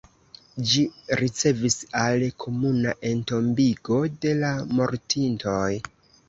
Ĝi 0.69 0.85
servis 1.39 1.75
al 2.03 2.25
komuna 2.45 2.95
entombigo 3.11 3.99
de 4.25 4.33
la 4.41 4.51
mortintoj. 4.81 5.69